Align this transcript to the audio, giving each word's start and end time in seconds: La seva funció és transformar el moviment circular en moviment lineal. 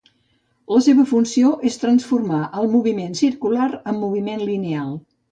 La 0.75 0.79
seva 0.85 1.03
funció 1.09 1.49
és 1.69 1.75
transformar 1.83 2.39
el 2.61 2.65
moviment 2.75 3.13
circular 3.19 3.67
en 3.93 3.99
moviment 4.05 4.41
lineal. 4.53 4.89